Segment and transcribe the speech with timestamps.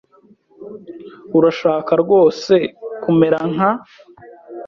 [1.37, 2.53] Urashaka rwose
[3.03, 3.71] kumera nka?